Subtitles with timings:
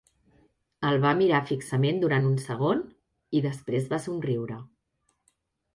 [0.91, 2.83] El va mirar fixament durant un segon
[3.41, 4.61] i després va somriure.